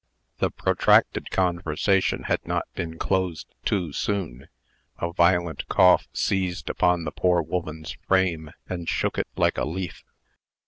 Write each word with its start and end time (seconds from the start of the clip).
The 0.39 0.49
protracted 0.49 1.29
conversation 1.29 2.23
had 2.23 2.43
not 2.47 2.65
been 2.73 2.97
closed 2.97 3.53
too 3.63 3.93
soon. 3.93 4.47
A 4.97 5.13
violent 5.13 5.67
cough 5.69 6.07
seized 6.11 6.71
upon 6.71 7.03
the 7.03 7.11
poor 7.11 7.43
woman's 7.43 7.91
frame, 8.07 8.49
and 8.67 8.89
shook 8.89 9.19
it 9.19 9.27
like 9.35 9.59
a 9.59 9.65
leaf. 9.65 10.03